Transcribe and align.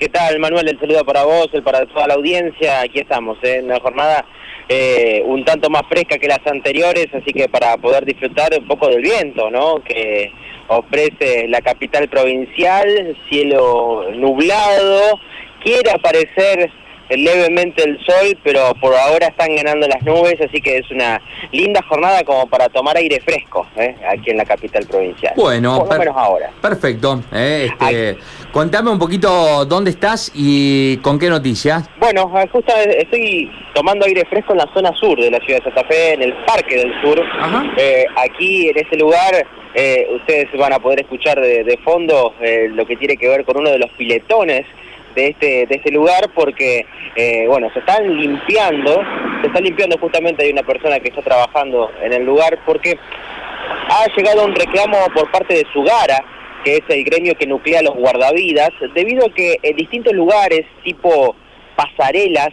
¿Qué 0.00 0.08
tal, 0.08 0.38
Manuel? 0.38 0.66
El 0.66 0.80
saludo 0.80 1.04
para 1.04 1.24
vos, 1.24 1.50
el 1.52 1.62
para 1.62 1.84
toda 1.84 2.06
la 2.06 2.14
audiencia. 2.14 2.80
Aquí 2.80 3.00
estamos, 3.00 3.36
¿eh? 3.42 3.56
en 3.56 3.66
una 3.66 3.80
jornada 3.80 4.24
eh, 4.66 5.22
un 5.26 5.44
tanto 5.44 5.68
más 5.68 5.82
fresca 5.90 6.16
que 6.16 6.26
las 6.26 6.40
anteriores, 6.46 7.08
así 7.12 7.34
que 7.34 7.50
para 7.50 7.76
poder 7.76 8.06
disfrutar 8.06 8.50
un 8.58 8.66
poco 8.66 8.88
del 8.88 9.02
viento, 9.02 9.50
¿no? 9.50 9.84
Que 9.84 10.32
ofrece 10.68 11.48
la 11.48 11.60
capital 11.60 12.08
provincial, 12.08 13.14
cielo 13.28 14.06
nublado, 14.14 15.20
quiere 15.62 15.90
aparecer 15.90 16.72
levemente 17.16 17.82
el 17.84 17.98
sol, 18.04 18.38
pero 18.42 18.74
por 18.80 18.94
ahora 18.94 19.28
están 19.28 19.54
ganando 19.56 19.86
las 19.88 20.02
nubes, 20.02 20.40
así 20.40 20.60
que 20.60 20.78
es 20.78 20.90
una 20.90 21.20
linda 21.52 21.82
jornada 21.88 22.22
como 22.24 22.46
para 22.46 22.68
tomar 22.68 22.96
aire 22.96 23.20
fresco 23.20 23.66
¿eh? 23.76 23.96
aquí 24.08 24.30
en 24.30 24.36
la 24.36 24.44
capital 24.44 24.86
provincial. 24.86 25.32
Bueno, 25.36 25.84
por 25.84 25.98
menos 25.98 26.16
ahora. 26.16 26.50
Perfecto. 26.60 27.22
¿eh? 27.32 27.68
Este, 27.70 28.18
contame 28.52 28.90
un 28.90 28.98
poquito 28.98 29.64
dónde 29.64 29.90
estás 29.90 30.30
y 30.34 30.98
con 30.98 31.18
qué 31.18 31.28
noticias. 31.28 31.88
Bueno, 31.98 32.30
ah, 32.34 32.44
justo 32.50 32.72
estoy 32.76 33.50
tomando 33.74 34.06
aire 34.06 34.24
fresco 34.26 34.52
en 34.52 34.58
la 34.58 34.72
zona 34.72 34.92
sur 34.94 35.20
de 35.20 35.30
la 35.30 35.38
ciudad 35.40 35.58
de 35.58 35.64
Santa 35.64 35.84
Fe, 35.84 36.14
en 36.14 36.22
el 36.22 36.34
Parque 36.44 36.76
del 36.76 36.92
Sur. 37.02 37.20
Eh, 37.76 38.04
aquí 38.16 38.68
en 38.68 38.78
ese 38.78 38.96
lugar 38.96 39.46
ustedes 40.14 40.48
van 40.58 40.72
a 40.72 40.80
poder 40.80 41.00
escuchar 41.00 41.40
de, 41.40 41.62
de 41.62 41.78
fondo 41.78 42.34
lo 42.40 42.86
que 42.86 42.96
tiene 42.96 43.16
que 43.16 43.28
ver 43.28 43.44
con 43.44 43.56
uno 43.58 43.70
de 43.70 43.78
los 43.78 43.90
piletones 43.90 44.66
de 45.14 45.28
este, 45.28 45.66
de 45.66 45.76
este 45.76 45.90
lugar 45.90 46.30
porque, 46.34 46.86
eh, 47.16 47.46
bueno, 47.46 47.70
se 47.72 47.80
están 47.80 48.16
limpiando, 48.16 49.02
se 49.40 49.48
está 49.48 49.60
limpiando 49.60 49.98
justamente, 49.98 50.44
hay 50.44 50.52
una 50.52 50.62
persona 50.62 51.00
que 51.00 51.08
está 51.08 51.22
trabajando 51.22 51.90
en 52.02 52.12
el 52.12 52.24
lugar 52.24 52.58
porque 52.66 52.98
ha 53.88 54.06
llegado 54.16 54.44
un 54.44 54.54
reclamo 54.54 54.96
por 55.14 55.30
parte 55.30 55.54
de 55.54 55.66
Sugara, 55.72 56.24
que 56.64 56.76
es 56.76 56.82
el 56.88 57.04
gremio 57.04 57.34
que 57.34 57.46
nuclea 57.46 57.82
los 57.82 57.94
guardavidas, 57.94 58.70
debido 58.94 59.26
a 59.26 59.34
que 59.34 59.58
en 59.62 59.76
distintos 59.76 60.12
lugares, 60.12 60.66
tipo 60.84 61.34
pasarelas, 61.76 62.50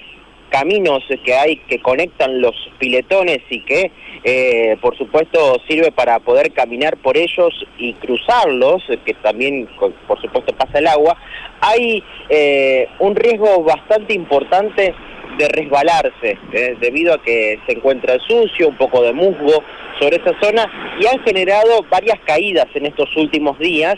caminos 0.50 1.04
que 1.24 1.34
hay 1.34 1.58
que 1.58 1.80
conectan 1.80 2.42
los 2.42 2.56
piletones 2.80 3.40
y 3.50 3.62
que 3.62 3.92
eh, 4.24 4.78
por 4.82 4.98
supuesto 4.98 5.62
sirve 5.68 5.92
para 5.92 6.20
poder 6.20 6.52
caminar 6.52 6.98
por 6.98 7.18
ellos 7.18 7.54
y 7.78 7.94
cruzarlos, 7.94 8.84
que 9.06 9.14
también 9.16 9.68
por 10.08 10.22
supuesto 10.22 10.54
pasa 10.56 10.80
el 10.80 10.88
agua, 10.88 11.18
hay 11.62 12.04
eh, 12.30 12.88
un 13.00 13.16
riesgo 13.16 13.64
bastante 13.64 14.14
importante 14.14 14.94
de 15.38 15.48
resbalarse, 15.50 16.38
eh, 16.52 16.76
debido 16.80 17.14
a 17.14 17.22
que 17.22 17.60
se 17.68 17.74
encuentra 17.74 18.18
sucio, 18.28 18.70
un 18.70 18.78
poco 18.78 19.04
de 19.04 19.14
musgo 19.14 19.64
sobre 20.00 20.18
esa 20.18 20.34
zona 20.42 20.98
y 21.00 21.06
han 21.06 21.24
generado 21.24 21.84
varias 21.90 22.20
caídas 22.26 22.68
en 22.74 22.88
estos 22.88 23.16
últimos 23.16 23.58
días 23.60 23.96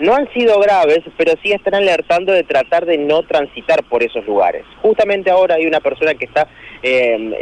no 0.00 0.14
han 0.14 0.32
sido 0.32 0.58
graves, 0.60 1.00
pero 1.16 1.32
sí 1.42 1.52
están 1.52 1.74
alertando 1.74 2.32
de 2.32 2.42
tratar 2.42 2.86
de 2.86 2.98
no 2.98 3.22
transitar 3.22 3.84
por 3.84 4.02
esos 4.02 4.24
lugares. 4.26 4.64
Justamente 4.82 5.30
ahora 5.30 5.56
hay 5.56 5.66
una 5.66 5.80
persona 5.80 6.14
que 6.14 6.24
está 6.24 6.48
em, 6.82 7.32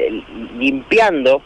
limpiando 0.58 1.42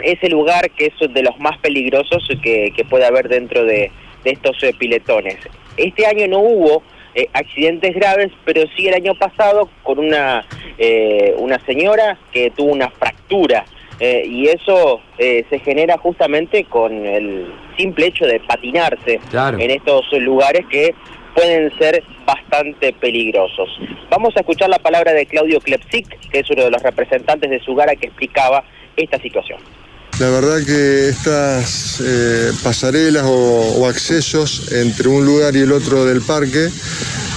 ese 0.00 0.28
lugar 0.28 0.70
que 0.70 0.86
es 0.86 1.12
de 1.12 1.22
los 1.22 1.38
más 1.38 1.58
peligrosos 1.58 2.28
que, 2.42 2.86
puede 2.90 3.06
haber 3.06 3.28
dentro 3.28 3.64
de, 3.64 3.90
estos 4.24 4.62
eh, 4.62 4.72
piletones. 4.78 5.36
Este 5.76 6.06
año 6.06 6.26
no 6.26 6.38
hubo 6.38 6.82
eh, 7.14 7.28
accidentes 7.32 7.94
graves, 7.94 8.32
pero 8.44 8.62
sí 8.74 8.88
el 8.88 8.94
año 8.94 9.14
pasado 9.14 9.68
con 9.82 9.98
una, 9.98 10.46
eh, 10.78 11.34
una 11.38 11.58
señora 11.66 12.18
que 12.32 12.50
tuvo 12.50 12.72
una 12.72 12.90
fractura 12.90 13.64
eh, 14.00 14.24
y 14.26 14.48
eso 14.48 15.00
eh, 15.18 15.44
se 15.50 15.58
genera 15.60 15.96
justamente 15.98 16.64
con 16.64 17.06
el 17.06 17.52
simple 17.76 18.06
hecho 18.06 18.26
de 18.26 18.40
patinarse 18.40 19.20
en 19.32 19.70
estos 19.70 20.04
lugares 20.12 20.66
que 20.70 20.94
pueden 21.34 21.76
ser 21.78 22.02
bastante 22.26 22.92
peligrosos. 22.92 23.68
Vamos 24.10 24.36
a 24.36 24.40
escuchar 24.40 24.68
la 24.68 24.78
palabra 24.78 25.12
de 25.12 25.26
Claudio 25.26 25.60
Klepsik, 25.60 26.30
que 26.30 26.40
es 26.40 26.50
uno 26.50 26.64
de 26.64 26.70
los 26.70 26.82
representantes 26.82 27.50
de 27.50 27.60
Sugara 27.60 27.96
que 27.96 28.06
explicaba 28.06 28.64
esta 28.96 29.18
situación. 29.18 29.58
La 30.20 30.30
verdad 30.30 30.64
que 30.64 31.08
estas 31.08 32.00
eh, 32.00 32.52
pasarelas 32.62 33.24
o, 33.26 33.88
accesos 33.88 34.72
entre 34.72 35.08
un 35.08 35.26
lugar 35.26 35.56
y 35.56 35.60
el 35.60 35.72
otro 35.72 36.04
del 36.04 36.22
parque, 36.22 36.68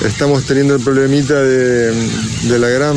estamos 0.05 0.45
teniendo 0.45 0.75
el 0.75 0.83
problemita 0.83 1.41
de, 1.41 1.91
de 1.91 2.59
la 2.59 2.69
gran 2.69 2.95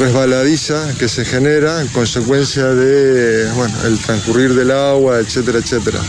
resbaladiza 0.00 0.94
que 0.98 1.08
se 1.08 1.26
genera 1.26 1.82
en 1.82 1.88
consecuencia 1.88 2.64
de 2.68 3.52
bueno, 3.52 3.74
el 3.84 3.98
transcurrir 3.98 4.54
del 4.54 4.70
agua, 4.70 5.18
etcétera, 5.18 5.58
etcétera. 5.58 6.00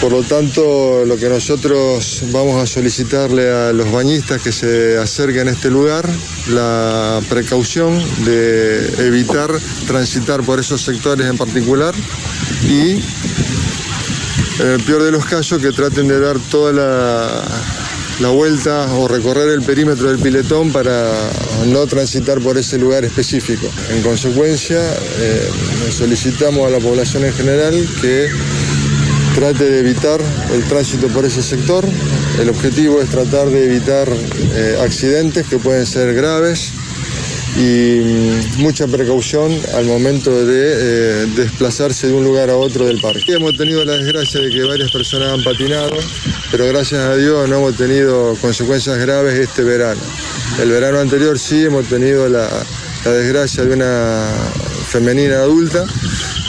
Por 0.00 0.12
lo 0.12 0.22
tanto, 0.22 1.04
lo 1.04 1.16
que 1.16 1.28
nosotros 1.28 2.22
vamos 2.30 2.62
a 2.62 2.66
solicitarle 2.66 3.50
a 3.50 3.72
los 3.72 3.90
bañistas 3.90 4.40
que 4.40 4.52
se 4.52 4.96
acerquen 4.96 5.48
a 5.48 5.50
este 5.50 5.70
lugar, 5.70 6.08
la 6.48 7.20
precaución 7.28 8.00
de 8.24 9.06
evitar 9.06 9.50
transitar 9.88 10.42
por 10.42 10.60
esos 10.60 10.82
sectores 10.82 11.26
en 11.26 11.36
particular 11.36 11.94
y, 12.68 12.92
en 14.60 14.68
el 14.68 14.82
peor 14.84 15.02
de 15.02 15.10
los 15.10 15.24
casos, 15.24 15.60
que 15.60 15.72
traten 15.72 16.06
de 16.06 16.20
dar 16.20 16.38
toda 16.50 16.72
la 16.72 17.81
la 18.20 18.28
vuelta 18.28 18.92
o 18.94 19.08
recorrer 19.08 19.48
el 19.48 19.62
perímetro 19.62 20.08
del 20.08 20.18
piletón 20.18 20.70
para 20.72 21.10
no 21.66 21.86
transitar 21.86 22.40
por 22.40 22.58
ese 22.58 22.78
lugar 22.78 23.04
específico. 23.04 23.68
En 23.90 24.02
consecuencia, 24.02 24.78
eh, 25.18 25.48
solicitamos 25.90 26.66
a 26.66 26.70
la 26.70 26.78
población 26.78 27.24
en 27.24 27.32
general 27.32 27.88
que 28.00 28.28
trate 29.34 29.64
de 29.64 29.80
evitar 29.80 30.20
el 30.52 30.62
tránsito 30.64 31.08
por 31.08 31.24
ese 31.24 31.42
sector. 31.42 31.84
El 32.40 32.50
objetivo 32.50 33.00
es 33.00 33.08
tratar 33.08 33.48
de 33.48 33.64
evitar 33.64 34.08
eh, 34.08 34.76
accidentes 34.80 35.46
que 35.46 35.58
pueden 35.58 35.86
ser 35.86 36.14
graves 36.14 36.72
y 37.56 38.00
mucha 38.58 38.86
precaución 38.86 39.52
al 39.74 39.84
momento 39.84 40.44
de 40.44 40.72
eh, 40.72 41.26
desplazarse 41.36 42.08
de 42.08 42.14
un 42.14 42.24
lugar 42.24 42.50
a 42.50 42.56
otro 42.56 42.86
del 42.86 43.00
parque. 43.00 43.32
Hemos 43.32 43.56
tenido 43.56 43.84
la 43.84 43.92
desgracia 43.94 44.40
de 44.40 44.50
que 44.50 44.62
varias 44.62 44.90
personas 44.90 45.32
han 45.32 45.42
patinado, 45.44 45.96
pero 46.50 46.66
gracias 46.66 47.00
a 47.00 47.16
Dios 47.16 47.48
no 47.48 47.56
hemos 47.56 47.76
tenido 47.76 48.34
consecuencias 48.40 48.98
graves 48.98 49.38
este 49.38 49.62
verano. 49.62 50.00
El 50.60 50.70
verano 50.70 50.98
anterior 50.98 51.38
sí 51.38 51.64
hemos 51.64 51.86
tenido 51.86 52.28
la, 52.28 52.48
desgracia 53.04 53.64
de 53.64 53.74
una 53.74 54.30
femenina 54.88 55.40
adulta 55.40 55.84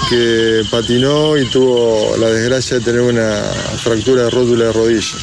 que 0.10 0.64
patinó 0.70 1.38
y 1.38 1.46
tuvo 1.50 2.16
la 2.18 2.30
desgracia 2.30 2.80
de 2.80 2.86
tener 2.86 3.02
una 3.02 3.42
fractura 3.82 4.24
de 4.24 4.30
rótula 4.30 4.66
de 4.66 4.74
rodilla. 4.74 5.18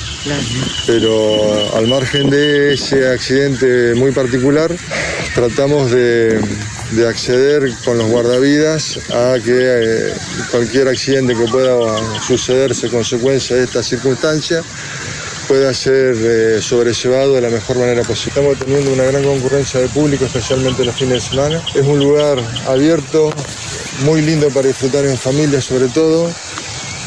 Pero 0.86 1.76
al 1.76 1.86
margen 1.86 2.30
de 2.30 2.74
ese 2.74 3.08
accidente 3.08 3.94
muy 3.94 4.12
particular, 4.12 4.74
tratamos 5.34 5.91
de, 5.91 6.41
acceder 7.08 7.72
con 7.84 7.98
los 7.98 8.08
guardavidas 8.08 8.98
a 9.10 9.36
que 9.42 9.54
eh, 9.54 10.12
cualquier 10.50 10.88
accidente 10.88 11.34
que 11.34 11.44
pueda 11.44 12.20
sucederse 12.26 12.88
consecuencia 12.88 13.56
de 13.56 13.64
esta 13.64 13.82
circunstancia 13.82 14.62
pueda 15.50 15.74
ser 15.74 16.14
eh, 16.16 16.62
sobrellevado 16.62 17.34
de 17.34 17.41
la 17.41 17.50
mejor 17.50 17.76
manera 17.76 18.02
posible. 18.02 18.41
Estamos 18.41 18.56
teniendo 18.56 18.92
una 18.92 19.02
gran 19.02 19.24
concurrencia 19.24 19.80
de 19.80 19.88
público, 19.88 20.24
especialmente 20.24 20.84
los 20.84 20.94
fines 20.94 21.14
de 21.14 21.28
semana. 21.28 21.60
Es 21.74 21.84
un 21.84 21.98
lugar 21.98 22.38
abierto, 22.68 23.32
muy 24.00 24.22
lindo 24.22 24.48
para 24.50 24.68
disfrutar 24.68 25.04
en 25.04 25.16
familia 25.16 25.60
sobre 25.60 25.88
todo, 25.88 26.30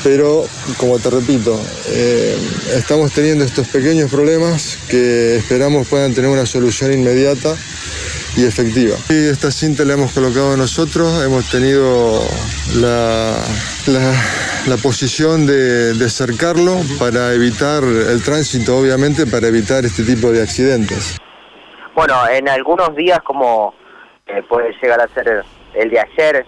pero 0.03 0.43
como 0.77 0.99
te 0.99 1.09
repito, 1.09 1.59
eh, 1.89 2.37
estamos 2.75 3.11
teniendo 3.13 3.43
estos 3.43 3.67
pequeños 3.67 4.11
problemas 4.11 4.77
que 4.89 5.37
esperamos 5.37 5.87
puedan 5.87 6.13
tener 6.13 6.29
una 6.29 6.45
solución 6.45 6.93
inmediata 6.93 7.55
y 8.35 8.45
efectiva. 8.45 8.95
Y 9.09 9.27
esta 9.27 9.51
cinta 9.51 9.85
la 9.85 9.93
hemos 9.93 10.11
colocado 10.11 10.57
nosotros, 10.57 11.23
hemos 11.23 11.49
tenido 11.49 12.21
la, 12.75 13.35
la, 14.67 14.77
posición 14.77 15.45
de, 15.45 15.93
de, 15.93 16.09
cercarlo 16.09 16.77
para 16.99 17.33
evitar 17.33 17.83
el 17.83 18.23
tránsito, 18.23 18.77
obviamente, 18.77 19.27
para 19.27 19.47
evitar 19.47 19.85
este 19.85 20.03
tipo 20.03 20.31
de 20.31 20.41
accidentes. 20.41 21.17
Bueno, 21.95 22.15
en 22.27 22.49
algunos 22.49 22.95
días 22.95 23.19
como 23.23 23.75
eh, 24.25 24.41
puede 24.49 24.73
llegar 24.81 24.99
a 24.99 25.07
ser 25.09 25.43
el 25.75 25.89
de 25.89 25.99
ayer, 25.99 26.45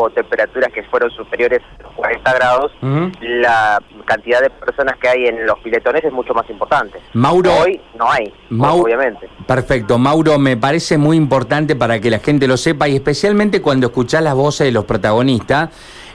hubo 0.00 0.10
temperaturas 0.10 0.72
que 0.72 0.82
fueron 0.84 1.10
superiores 1.10 1.60
a 1.78 1.82
los 1.82 1.92
40 1.92 2.34
grados, 2.34 2.72
la 3.20 3.82
cantidad 4.04 4.40
de 4.40 4.50
personas 4.50 4.96
que 4.98 5.08
hay 5.08 5.26
en 5.26 5.46
los 5.46 5.58
piletones 5.60 6.04
es 6.04 6.12
mucho 6.12 6.34
más 6.34 6.48
importante. 6.50 6.98
Mauro, 7.12 7.52
Hoy 7.52 7.80
no 7.98 8.10
hay, 8.10 8.32
obviamente. 8.58 9.28
Perfecto, 9.46 9.98
Mauro, 9.98 10.38
me 10.38 10.56
parece 10.56 10.98
muy 10.98 11.16
importante 11.16 11.76
para 11.76 12.00
que 12.00 12.10
la 12.10 12.18
gente 12.18 12.46
lo 12.46 12.56
sepa 12.56 12.88
y 12.88 12.96
especialmente 12.96 13.60
cuando 13.60 13.88
escuchás 13.88 14.22
las 14.22 14.34
voces 14.34 14.66
de 14.66 14.72
los 14.72 14.84
protagonistas 14.84 15.70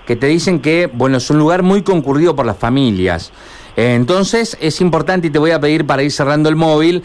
que 0.06 0.16
te 0.16 0.28
dicen 0.28 0.60
que, 0.60 0.90
bueno, 0.92 1.18
es 1.18 1.30
un 1.30 1.40
lugar 1.40 1.64
muy 1.64 1.82
concurrido 1.82 2.36
por 2.36 2.46
las 2.46 2.58
familias. 2.58 3.32
Entonces 3.76 4.58
es 4.62 4.80
importante 4.82 5.28
y 5.28 5.30
te 5.30 5.40
voy 5.40 5.52
a 5.52 5.60
pedir 5.60 5.86
para 5.86 6.04
ir 6.04 6.12
cerrando 6.12 6.48
el 6.50 6.56
móvil 6.56 7.04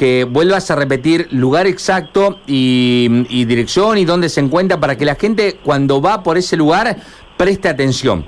que 0.00 0.24
vuelvas 0.24 0.70
a 0.70 0.76
repetir 0.76 1.28
lugar 1.30 1.66
exacto 1.66 2.38
y, 2.46 3.44
dirección 3.44 3.98
y 3.98 4.06
dónde 4.06 4.30
se 4.30 4.40
encuentra 4.40 4.80
para 4.80 4.96
que 4.96 5.04
la 5.04 5.14
gente 5.14 5.58
cuando 5.62 6.00
va 6.00 6.22
por 6.22 6.38
ese 6.38 6.56
lugar 6.56 6.96
preste 7.36 7.68
atención. 7.68 8.24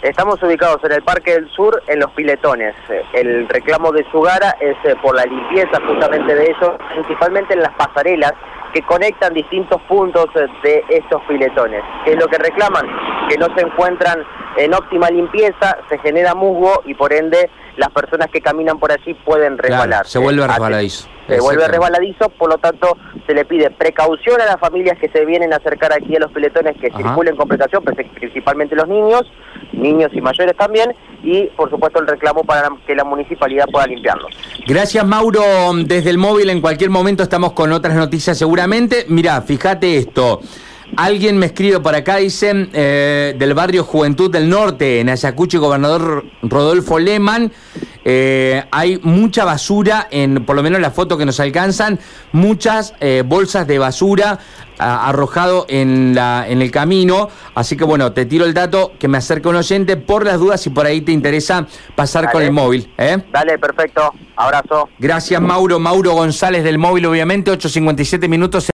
Estamos 0.00 0.42
ubicados 0.42 0.82
en 0.84 0.92
el 0.92 1.02
Parque 1.02 1.34
del 1.34 1.50
Sur, 1.50 1.82
en 1.88 2.00
los 2.00 2.10
piletones. 2.12 2.74
El 3.12 3.46
reclamo 3.46 3.92
de 3.92 4.06
Sugara 4.10 4.56
es 4.58 4.74
eh, 4.84 4.94
por 5.02 5.14
la 5.14 5.26
limpieza 5.26 5.78
justamente 5.86 6.34
de 6.34 6.44
ellos, 6.44 6.72
principalmente 6.94 7.52
en 7.52 7.60
las 7.60 7.74
pasarelas 7.74 8.32
que 8.72 8.80
conectan 8.80 9.34
distintos 9.34 9.82
puntos 9.82 10.28
eh, 10.34 10.46
de 10.62 10.84
estos 10.88 11.20
piletones. 11.28 11.82
¿Qué 12.06 12.12
es 12.12 12.16
lo 12.18 12.26
que 12.26 12.38
reclaman? 12.38 12.86
Que 13.28 13.36
no 13.38 13.46
se 13.54 13.62
encuentran 13.62 14.22
en 14.56 14.74
óptima 14.74 15.10
limpieza, 15.10 15.78
se 15.88 15.98
genera 15.98 16.34
musgo 16.34 16.82
y 16.84 16.94
por 16.94 17.12
ende 17.12 17.50
las 17.76 17.90
personas 17.90 18.28
que 18.30 18.40
caminan 18.40 18.78
por 18.78 18.90
allí 18.92 19.14
pueden 19.14 19.58
resbalar. 19.58 20.06
se 20.06 20.18
vuelve 20.18 20.46
resbaladizo. 20.46 21.08
Se 21.28 21.40
vuelve 21.40 21.66
resbaladizo, 21.66 22.28
por 22.30 22.48
lo 22.48 22.58
tanto 22.58 22.96
se 23.26 23.34
le 23.34 23.44
pide 23.44 23.70
precaución 23.70 24.40
a 24.40 24.44
las 24.44 24.60
familias 24.60 24.96
que 24.98 25.08
se 25.08 25.24
vienen 25.24 25.52
a 25.52 25.56
acercar 25.56 25.92
aquí 25.92 26.14
a 26.14 26.20
los 26.20 26.30
piletones 26.30 26.76
que 26.80 26.90
circulen 26.92 27.34
con 27.36 27.48
precaución, 27.48 27.82
principalmente 28.14 28.76
los 28.76 28.86
niños, 28.86 29.22
niños 29.72 30.10
y 30.14 30.20
mayores 30.20 30.56
también, 30.56 30.94
y 31.24 31.46
por 31.56 31.68
supuesto 31.68 31.98
el 32.00 32.06
reclamo 32.06 32.44
para 32.44 32.68
que 32.86 32.94
la 32.94 33.02
municipalidad 33.02 33.66
pueda 33.66 33.88
limpiarlos. 33.88 34.36
Gracias 34.66 35.04
Mauro, 35.04 35.42
desde 35.84 36.10
el 36.10 36.18
móvil 36.18 36.48
en 36.50 36.60
cualquier 36.60 36.90
momento 36.90 37.24
estamos 37.24 37.52
con 37.52 37.72
otras 37.72 37.96
noticias 37.96 38.38
seguramente. 38.38 39.04
Mira, 39.08 39.42
fíjate 39.42 39.98
esto. 39.98 40.40
Alguien 40.94 41.36
me 41.36 41.46
escribe 41.46 41.80
por 41.80 41.94
acá, 41.94 42.16
dice, 42.16 42.68
eh, 42.72 43.34
del 43.36 43.54
barrio 43.54 43.84
Juventud 43.84 44.30
del 44.30 44.48
Norte, 44.48 45.00
en 45.00 45.08
Ayacucho, 45.08 45.60
gobernador 45.60 46.24
Rodolfo 46.42 46.98
Leman. 46.98 47.52
Eh, 48.04 48.64
hay 48.70 49.00
mucha 49.02 49.44
basura, 49.44 50.06
en 50.10 50.44
por 50.44 50.54
lo 50.54 50.62
menos 50.62 50.80
la 50.80 50.92
foto 50.92 51.18
que 51.18 51.26
nos 51.26 51.40
alcanzan, 51.40 51.98
muchas 52.30 52.94
eh, 53.00 53.24
bolsas 53.26 53.66
de 53.66 53.78
basura 53.78 54.38
arrojado 54.78 55.66
en, 55.68 56.14
la, 56.14 56.46
en 56.48 56.62
el 56.62 56.70
camino. 56.70 57.28
Así 57.54 57.76
que 57.76 57.84
bueno, 57.84 58.12
te 58.12 58.26
tiro 58.26 58.44
el 58.44 58.54
dato 58.54 58.92
que 58.98 59.08
me 59.08 59.18
acerca 59.18 59.48
un 59.48 59.56
oyente 59.56 59.96
por 59.96 60.24
las 60.24 60.38
dudas 60.38 60.60
si 60.60 60.70
por 60.70 60.86
ahí 60.86 61.00
te 61.00 61.12
interesa 61.12 61.66
pasar 61.94 62.30
con 62.30 62.42
el 62.42 62.52
móvil. 62.52 62.92
¿eh? 62.98 63.18
Dale, 63.32 63.58
perfecto. 63.58 64.12
Abrazo. 64.36 64.88
Gracias, 64.98 65.40
Mauro. 65.40 65.78
Mauro 65.78 66.12
González 66.12 66.62
del 66.62 66.78
móvil, 66.78 67.06
obviamente, 67.06 67.50
8.57 67.50 68.28
minutos. 68.28 68.64